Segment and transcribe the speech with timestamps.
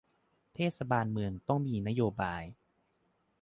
[0.55, 2.43] เทศบาลเมืองต้องมีนโยบาย